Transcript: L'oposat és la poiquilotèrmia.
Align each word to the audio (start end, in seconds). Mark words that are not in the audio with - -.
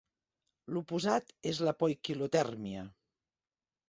L'oposat 0.77 1.29
és 1.51 1.59
la 1.67 1.73
poiquilotèrmia. 1.83 2.87